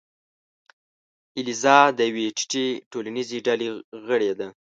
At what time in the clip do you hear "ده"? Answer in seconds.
4.39-4.47